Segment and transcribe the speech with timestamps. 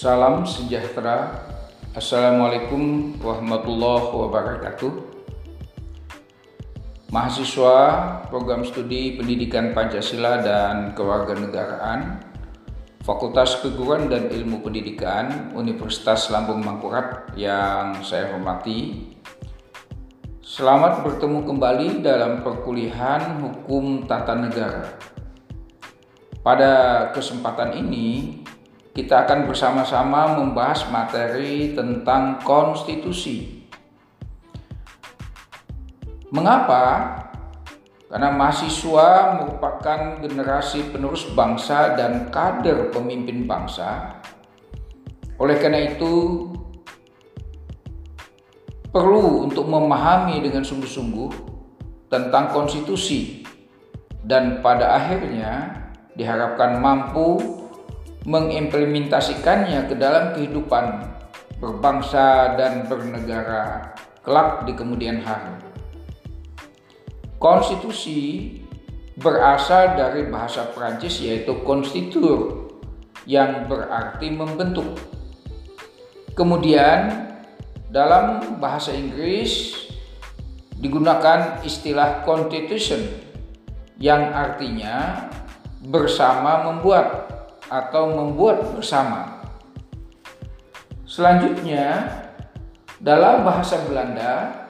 [0.00, 1.44] Salam sejahtera.
[1.92, 4.92] Assalamualaikum warahmatullahi wabarakatuh.
[7.12, 7.76] Mahasiswa
[8.32, 12.16] Program Studi Pendidikan Pancasila dan Kewarganegaraan
[13.04, 19.04] Fakultas Keguruan dan Ilmu Pendidikan Universitas Lambung Mangkurat yang saya hormati.
[20.40, 24.96] Selamat bertemu kembali dalam perkuliahan Hukum Tata Negara.
[26.40, 28.39] Pada kesempatan ini,
[29.00, 33.64] kita akan bersama-sama membahas materi tentang konstitusi.
[36.28, 37.16] Mengapa?
[38.12, 44.20] Karena mahasiswa merupakan generasi penerus bangsa dan kader pemimpin bangsa.
[45.40, 46.44] Oleh karena itu,
[48.92, 51.32] perlu untuk memahami dengan sungguh-sungguh
[52.12, 53.48] tentang konstitusi
[54.28, 55.72] dan pada akhirnya
[56.12, 57.59] diharapkan mampu
[58.28, 61.08] mengimplementasikannya ke dalam kehidupan
[61.60, 63.92] berbangsa dan bernegara
[64.24, 65.56] kelak di kemudian hari.
[67.40, 68.60] Konstitusi
[69.16, 72.68] berasal dari bahasa Prancis yaitu constituer
[73.24, 74.96] yang berarti membentuk.
[76.36, 77.28] Kemudian
[77.92, 79.76] dalam bahasa Inggris
[80.80, 83.00] digunakan istilah constitution
[84.00, 85.28] yang artinya
[85.84, 87.39] bersama membuat
[87.70, 89.40] atau membuat bersama.
[91.06, 92.10] Selanjutnya,
[92.98, 94.66] dalam bahasa Belanda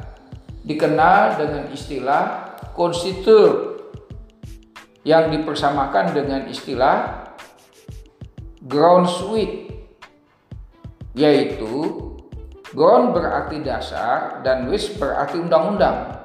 [0.63, 3.81] dikenal dengan istilah konstituer
[5.03, 7.29] yang dipersamakan dengan istilah
[8.61, 9.73] groundsweg
[11.17, 11.99] yaitu
[12.71, 16.21] ground berarti dasar dan wis berarti undang-undang.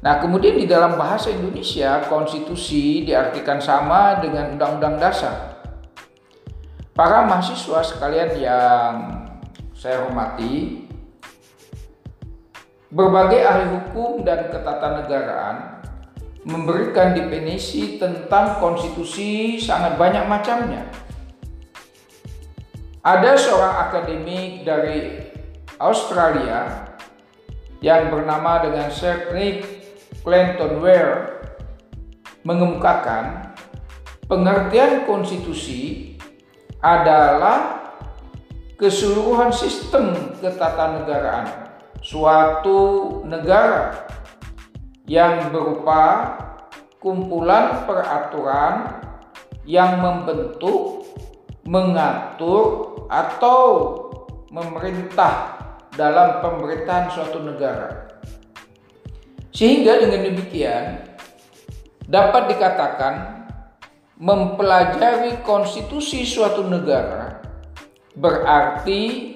[0.00, 5.59] Nah, kemudian di dalam bahasa Indonesia, konstitusi diartikan sama dengan undang-undang dasar.
[6.90, 8.94] Para mahasiswa sekalian yang
[9.72, 10.84] saya hormati,
[12.90, 15.86] berbagai ahli hukum dan ketatanegaraan
[16.42, 20.82] memberikan definisi tentang konstitusi sangat banyak macamnya.
[23.00, 25.30] Ada seorang akademik dari
[25.80, 26.90] Australia
[27.80, 29.64] yang bernama dengan Sir Nick
[30.20, 31.40] Clinton Ware
[32.44, 33.56] mengemukakan
[34.28, 36.09] pengertian konstitusi
[36.80, 37.80] adalah
[38.80, 41.68] keseluruhan sistem ketatanegaraan
[42.00, 44.08] suatu negara
[45.04, 46.32] yang berupa
[47.00, 49.04] kumpulan peraturan
[49.68, 51.04] yang membentuk,
[51.68, 53.62] mengatur, atau
[54.54, 55.58] memerintah
[55.98, 58.06] dalam pemerintahan suatu negara.
[59.50, 61.10] Sehingga dengan demikian
[62.06, 63.39] dapat dikatakan
[64.20, 67.40] mempelajari konstitusi suatu negara
[68.12, 69.32] berarti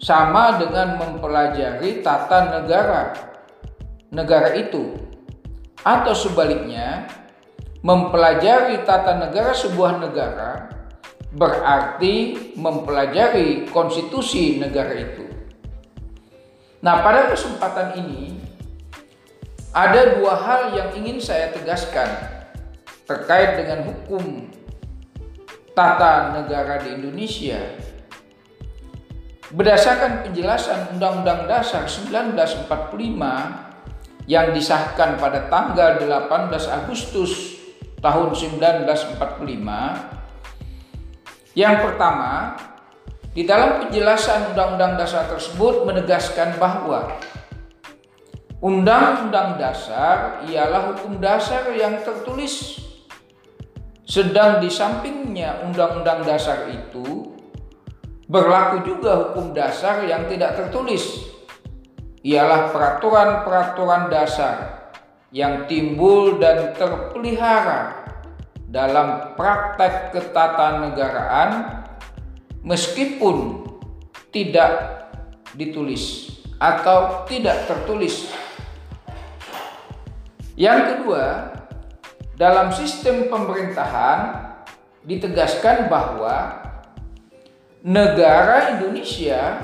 [0.00, 3.12] sama dengan mempelajari tata negara
[4.08, 4.96] negara itu
[5.84, 7.04] atau sebaliknya
[7.84, 10.72] mempelajari tata negara sebuah negara
[11.32, 15.24] berarti mempelajari konstitusi negara itu.
[16.84, 18.36] Nah, pada kesempatan ini
[19.72, 22.41] ada dua hal yang ingin saya tegaskan
[23.06, 24.46] terkait dengan hukum
[25.72, 27.58] tata negara di Indonesia
[29.52, 32.68] berdasarkan penjelasan Undang-Undang Dasar 1945
[34.30, 37.60] yang disahkan pada tanggal 18 Agustus
[38.00, 39.20] tahun 1945
[41.52, 42.56] yang pertama
[43.32, 47.20] di dalam penjelasan Undang-Undang Dasar tersebut menegaskan bahwa
[48.62, 52.78] Undang-Undang Dasar ialah hukum dasar yang tertulis
[54.12, 57.32] sedang di sampingnya undang-undang dasar itu
[58.28, 61.32] berlaku juga hukum dasar yang tidak tertulis.
[62.20, 64.56] Ialah peraturan-peraturan dasar
[65.32, 68.04] yang timbul dan terpelihara
[68.68, 71.80] dalam praktek ketatanegaraan
[72.60, 73.64] meskipun
[74.28, 75.08] tidak
[75.56, 78.28] ditulis atau tidak tertulis.
[80.52, 81.24] Yang kedua,
[82.42, 84.50] dalam sistem pemerintahan
[85.06, 86.58] ditegaskan bahwa
[87.86, 89.62] negara Indonesia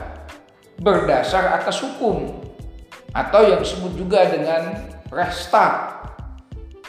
[0.78, 2.38] berdasar atas hukum
[3.10, 6.06] atau yang disebut juga dengan Restat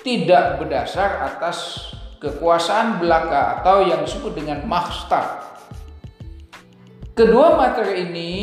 [0.06, 1.90] tidak berdasar atas
[2.22, 5.42] kekuasaan belaka atau yang disebut dengan Mahstat.
[7.18, 8.34] Kedua materi ini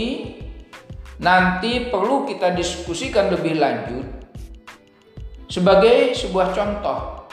[1.23, 4.07] nanti perlu kita diskusikan lebih lanjut
[5.47, 7.26] sebagai sebuah contoh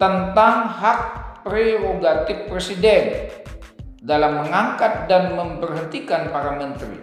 [0.00, 1.00] tentang hak
[1.44, 3.30] prerogatif presiden
[4.04, 7.00] dalam mengangkat dan memberhentikan para menteri.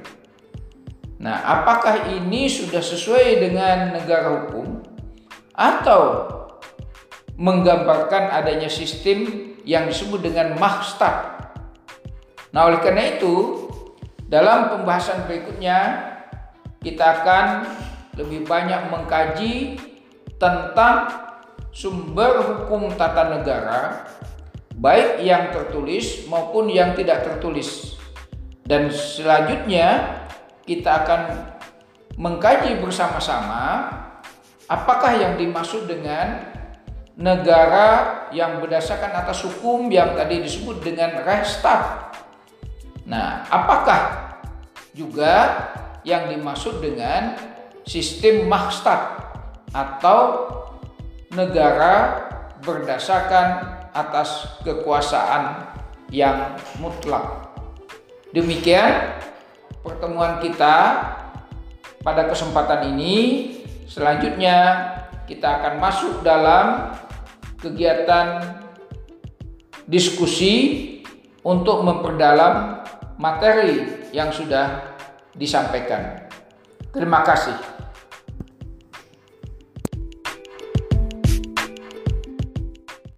[1.21, 4.81] Nah, apakah ini sudah sesuai dengan negara hukum
[5.53, 6.29] atau
[7.38, 11.45] menggambarkan adanya sistem yang disebut dengan mahstat?
[12.53, 13.65] Nah, oleh karena itu,
[14.25, 16.09] dalam pembahasan berikutnya
[16.81, 17.69] kita akan
[18.17, 19.77] lebih banyak mengkaji
[20.41, 21.20] tentang
[21.71, 24.07] sumber hukum tata negara
[24.75, 27.95] baik yang tertulis maupun yang tidak tertulis.
[28.63, 30.19] Dan selanjutnya
[30.63, 31.21] kita akan
[32.15, 33.91] mengkaji bersama-sama
[34.69, 36.47] apakah yang dimaksud dengan
[37.19, 42.15] negara yang berdasarkan atas hukum yang tadi disebut dengan Rechtsstaat.
[43.06, 44.31] Nah, apakah
[44.95, 45.68] juga
[46.07, 47.35] yang dimaksud dengan
[47.83, 49.19] sistem Mahstat
[49.75, 50.47] atau
[51.31, 52.28] negara
[52.62, 55.72] berdasarkan atas kekuasaan
[56.12, 57.51] yang mutlak.
[58.31, 59.19] Demikian
[59.83, 60.75] pertemuan kita
[62.04, 63.16] pada kesempatan ini.
[63.88, 64.88] Selanjutnya
[65.28, 66.95] kita akan masuk dalam
[67.60, 68.39] kegiatan
[69.88, 70.54] diskusi
[71.44, 72.83] untuk memperdalam
[73.19, 74.95] materi yang sudah
[75.36, 76.28] disampaikan.
[76.92, 77.70] Terima kasih.